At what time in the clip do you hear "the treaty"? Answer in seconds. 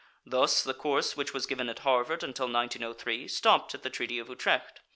3.83-4.17